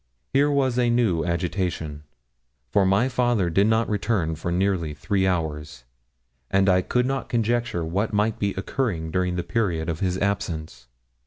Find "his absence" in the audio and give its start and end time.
9.99-10.87